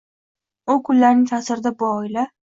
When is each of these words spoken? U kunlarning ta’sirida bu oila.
U 0.73 0.77
kunlarning 0.87 1.27
ta’sirida 1.31 1.73
bu 1.83 1.91
oila. 1.99 2.25